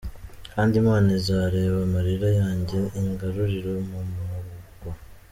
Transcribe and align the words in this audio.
Kandi 0.53 0.73
Imana 0.81 1.07
izareba 1.19 1.77
amarira 1.87 2.29
yanjye 2.41 2.79
ingarure 2.99 3.73
mu 3.89 3.99
murwa. 4.11 4.91